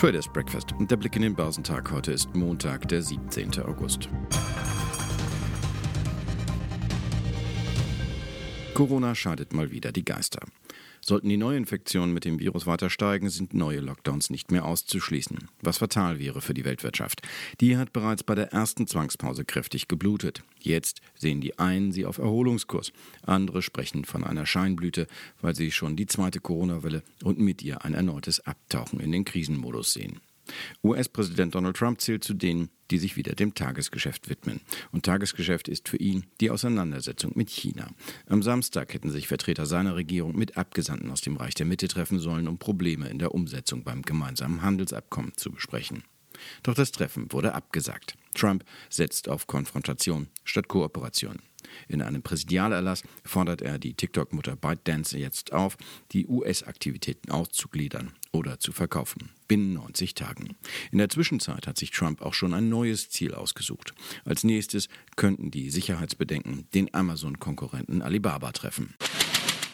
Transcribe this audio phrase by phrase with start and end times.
[0.00, 0.74] Traders Breakfast.
[0.78, 1.92] Der Blick in den Börsentag.
[1.92, 3.60] Heute ist Montag, der 17.
[3.60, 4.08] August.
[8.72, 10.40] Corona scheidet mal wieder die Geister.
[11.00, 15.78] Sollten die Neuinfektionen mit dem Virus weiter steigen, sind neue Lockdowns nicht mehr auszuschließen, was
[15.78, 17.22] fatal wäre für die Weltwirtschaft.
[17.60, 20.42] Die hat bereits bei der ersten Zwangspause kräftig geblutet.
[20.60, 25.06] Jetzt sehen die einen sie auf Erholungskurs, andere sprechen von einer Scheinblüte,
[25.40, 29.92] weil sie schon die zweite Corona-Welle und mit ihr ein erneutes Abtauchen in den Krisenmodus
[29.92, 30.20] sehen.
[30.82, 34.60] US-Präsident Donald Trump zählt zu denen, die sich wieder dem Tagesgeschäft widmen.
[34.92, 37.88] Und Tagesgeschäft ist für ihn die Auseinandersetzung mit China.
[38.26, 42.18] Am Samstag hätten sich Vertreter seiner Regierung mit Abgesandten aus dem Reich der Mitte treffen
[42.18, 46.02] sollen, um Probleme in der Umsetzung beim gemeinsamen Handelsabkommen zu besprechen.
[46.62, 48.14] Doch das Treffen wurde abgesagt.
[48.34, 51.40] Trump setzt auf Konfrontation statt Kooperation.
[51.88, 55.76] In einem Präsidialerlass fordert er die TikTok-Mutter ByteDance jetzt auf,
[56.12, 59.30] die US-Aktivitäten auszugliedern oder zu verkaufen.
[59.48, 60.56] Binnen 90 Tagen.
[60.92, 63.94] In der Zwischenzeit hat sich Trump auch schon ein neues Ziel ausgesucht.
[64.24, 68.94] Als nächstes könnten die Sicherheitsbedenken den Amazon-Konkurrenten Alibaba treffen.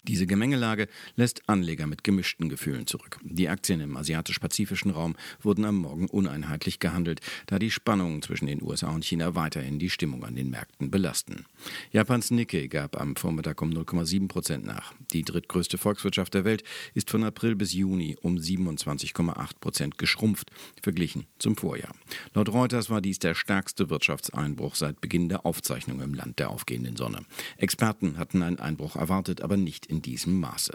[0.07, 3.19] Diese Gemengelage lässt Anleger mit gemischten Gefühlen zurück.
[3.23, 8.61] Die Aktien im asiatisch-pazifischen Raum wurden am Morgen uneinheitlich gehandelt, da die Spannungen zwischen den
[8.61, 11.45] USA und China weiterhin die Stimmung an den Märkten belasten.
[11.91, 14.93] Japans Nikkei gab am Vormittag um 0,7 Prozent nach.
[15.11, 16.63] Die drittgrößte Volkswirtschaft der Welt
[16.93, 21.93] ist von April bis Juni um 27,8 Prozent geschrumpft, verglichen zum Vorjahr.
[22.33, 26.95] Laut Reuters war dies der stärkste Wirtschaftseinbruch seit Beginn der Aufzeichnung im Land der aufgehenden
[26.95, 27.25] Sonne.
[27.57, 30.73] Experten hatten einen Einbruch erwartet, aber nicht in in diesem Maße.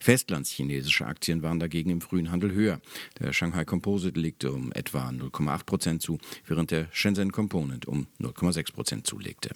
[0.00, 2.80] Festlandschinesische Aktien waren dagegen im frühen Handel höher.
[3.20, 8.72] Der Shanghai Composite legte um etwa 0,8 Prozent zu, während der Shenzhen Component um 0,6
[8.72, 9.50] Prozent zulegte.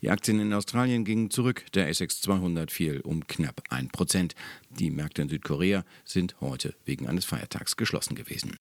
[0.00, 4.34] Die Aktien in Australien gingen zurück, der ASX 200 fiel um knapp 1 Prozent.
[4.70, 8.56] Die Märkte in Südkorea sind heute wegen eines Feiertags geschlossen gewesen.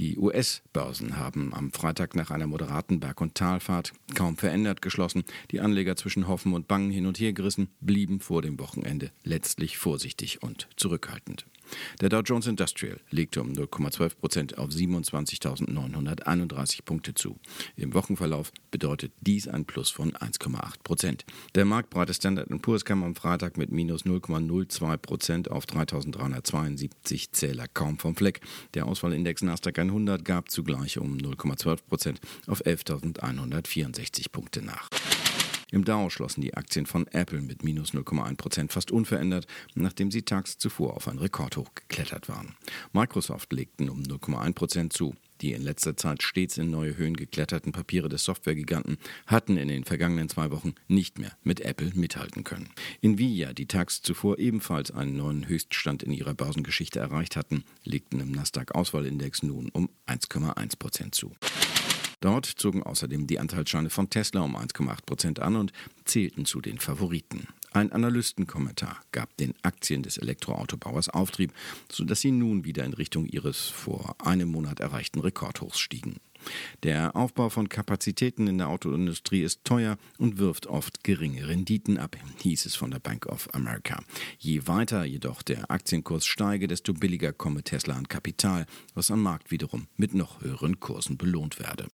[0.00, 5.24] Die US-Börsen haben am Freitag nach einer moderaten Berg- und Talfahrt kaum verändert geschlossen.
[5.50, 9.76] Die Anleger zwischen Hoffen und Bangen hin und her gerissen, blieben vor dem Wochenende letztlich
[9.76, 11.44] vorsichtig und zurückhaltend.
[12.00, 17.38] Der Dow Jones Industrial legte um 0,12 Prozent auf 27.931 Punkte zu.
[17.76, 21.24] Im Wochenverlauf bedeutet dies ein Plus von 1,8 Prozent.
[21.54, 27.98] Der marktbreite Standard Poor's kam am Freitag mit minus 0,02 Prozent auf 3.372 Zähler kaum
[27.98, 28.40] vom Fleck.
[28.74, 34.88] Der Auswahlindex Nasdaq 100 gab zugleich um 0,12 Prozent auf 11.164 Punkte nach.
[35.72, 40.22] Im Dow schlossen die Aktien von Apple mit minus 0,1 Prozent fast unverändert, nachdem sie
[40.22, 42.56] tags zuvor auf ein Rekordhoch geklettert waren.
[42.92, 45.14] Microsoft legten um 0,1 Prozent zu.
[45.40, 49.84] Die in letzter Zeit stets in neue Höhen gekletterten Papiere des Softwaregiganten hatten in den
[49.84, 52.68] vergangenen zwei Wochen nicht mehr mit Apple mithalten können.
[53.00, 58.32] Nvidia, die tags zuvor ebenfalls einen neuen Höchststand in ihrer Börsengeschichte erreicht hatten, legten im
[58.32, 61.32] Nasdaq-Auswahlindex nun um 1,1 Prozent zu.
[62.20, 65.72] Dort zogen außerdem die Anteilsscheine von Tesla um 1,8 Prozent an und
[66.04, 67.48] zählten zu den Favoriten.
[67.72, 71.52] Ein Analystenkommentar gab den Aktien des Elektroautobauers Auftrieb,
[71.90, 76.16] sodass sie nun wieder in Richtung ihres vor einem Monat erreichten Rekordhochs stiegen.
[76.82, 82.16] Der Aufbau von Kapazitäten in der Autoindustrie ist teuer und wirft oft geringe Renditen ab,
[82.38, 84.02] hieß es von der Bank of America.
[84.38, 89.50] Je weiter jedoch der Aktienkurs steige, desto billiger komme Tesla an Kapital, was am Markt
[89.50, 91.88] wiederum mit noch höheren Kursen belohnt werde.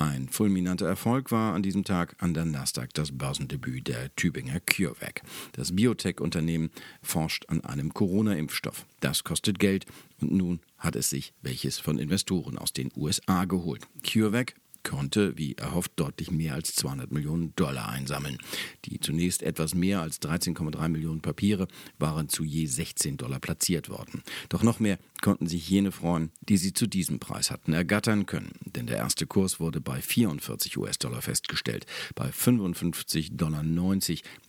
[0.00, 5.20] Ein fulminanter Erfolg war an diesem Tag an der Nasdaq das Börsendebüt der Tübinger CureVac.
[5.52, 6.70] Das Biotech-Unternehmen
[7.02, 8.86] forscht an einem Corona-Impfstoff.
[9.00, 9.84] Das kostet Geld
[10.22, 13.86] und nun hat es sich welches von Investoren aus den USA geholt.
[14.02, 18.38] CureVac konnte, wie erhofft, deutlich mehr als 200 Millionen Dollar einsammeln.
[18.84, 21.68] Die zunächst etwas mehr als 13,3 Millionen Papiere
[21.98, 24.22] waren zu je 16 Dollar platziert worden.
[24.48, 28.52] Doch noch mehr konnten sich jene freuen, die sie zu diesem Preis hatten ergattern können.
[28.64, 31.86] Denn der erste Kurs wurde bei 44 US-Dollar festgestellt.
[32.14, 33.62] Bei 55,90 Dollar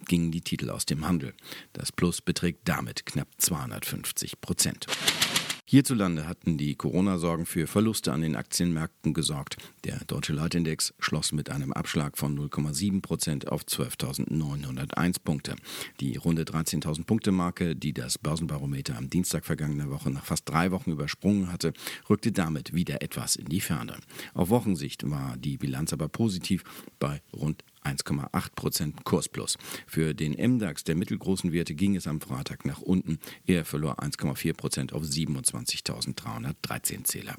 [0.08, 1.34] gingen die Titel aus dem Handel.
[1.74, 4.88] Das Plus beträgt damit knapp 250 Prozent.
[5.72, 9.56] Hierzulande hatten die Corona-Sorgen für Verluste an den Aktienmärkten gesorgt.
[9.86, 15.56] Der deutsche Leitindex schloss mit einem Abschlag von 0,7 Prozent auf 12.901 Punkte.
[16.02, 20.72] Die runde 13.000 Punkte Marke, die das Börsenbarometer am Dienstag vergangener Woche nach fast drei
[20.72, 21.72] Wochen übersprungen hatte,
[22.10, 23.96] rückte damit wieder etwas in die Ferne.
[24.34, 26.66] Auf Wochensicht war die Bilanz aber positiv
[27.00, 29.58] bei rund 1,8 Prozent Kursplus.
[29.88, 33.20] Für den MDAX der mittelgroßen Werte ging es am Freitag nach unten.
[33.46, 37.36] Er verlor 1,4 Prozent auf 27.313 Zähler.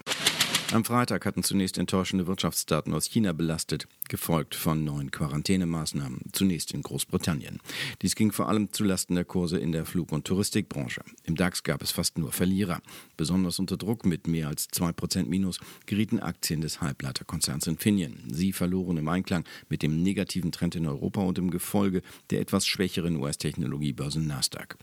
[0.72, 6.82] Am Freitag hatten zunächst enttäuschende Wirtschaftsdaten aus China belastet, gefolgt von neuen Quarantänemaßnahmen, zunächst in
[6.82, 7.60] Großbritannien.
[8.00, 11.02] Dies ging vor allem zulasten der Kurse in der Flug- und Touristikbranche.
[11.24, 12.80] Im DAX gab es fast nur Verlierer.
[13.18, 18.22] Besonders unter Druck mit mehr als 2% Minus gerieten Aktien des Halbleiterkonzerns Infineon.
[18.30, 22.66] Sie verloren im Einklang mit dem negativen Trend in Europa und im Gefolge der etwas
[22.66, 24.78] schwächeren US-Technologiebörse Nasdaq.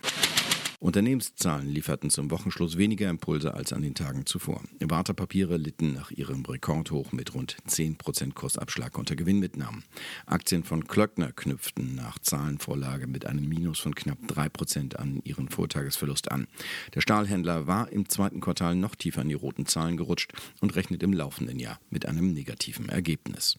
[0.81, 4.63] Unternehmenszahlen lieferten zum Wochenschluss weniger Impulse als an den Tagen zuvor.
[4.79, 9.83] Wartepapiere litten nach ihrem Rekordhoch mit rund 10% Kursabschlag unter Gewinnmitnahmen.
[10.25, 16.31] Aktien von Klöckner knüpften nach Zahlenvorlage mit einem Minus von knapp 3% an ihren Vortagesverlust
[16.31, 16.47] an.
[16.95, 20.31] Der Stahlhändler war im zweiten Quartal noch tiefer in die roten Zahlen gerutscht
[20.61, 23.57] und rechnet im laufenden Jahr mit einem negativen Ergebnis.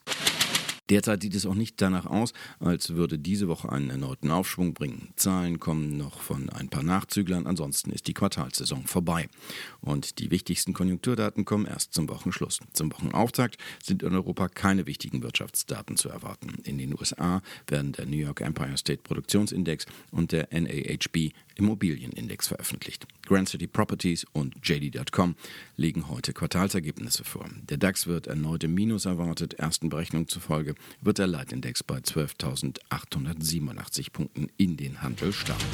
[0.91, 5.13] Derzeit sieht es auch nicht danach aus, als würde diese Woche einen erneuten Aufschwung bringen.
[5.15, 9.29] Zahlen kommen noch von ein paar Nachzüglern, ansonsten ist die Quartalsaison vorbei.
[9.81, 12.59] Und die wichtigsten Konjunkturdaten kommen erst zum Wochenschluss.
[12.73, 16.55] Zum Wochenauftakt sind in Europa keine wichtigen Wirtschaftsdaten zu erwarten.
[16.65, 23.07] In den USA werden der New York Empire State Produktionsindex und der NAHB Immobilienindex veröffentlicht.
[23.27, 25.37] Grand City Properties und JD.com
[25.77, 27.49] legen heute Quartalsergebnisse vor.
[27.69, 34.13] Der DAX wird erneut im Minus erwartet, ersten Berechnungen zufolge wird der Leitindex bei 12.887
[34.13, 35.67] Punkten in den Handel starten.